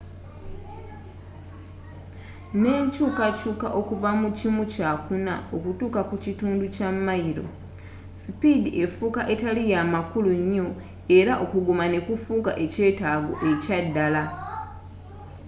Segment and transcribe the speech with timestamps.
[2.59, 7.45] n'enkyukakyuka okuva mu kimu kya kuna okutuuka ku kitundu kya mayiro
[8.19, 10.67] sipiidi efuuka etali ya makulu nnyo
[11.17, 14.23] era okuguma ne kufuuka ekyetaago ekya ddala